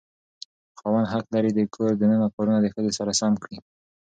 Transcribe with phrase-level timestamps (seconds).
[0.79, 3.57] خاوند حق لري د کور دننه کارونه د ښځې سره سم کړي.